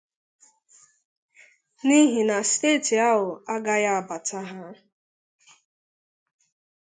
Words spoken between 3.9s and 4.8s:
abàta ha.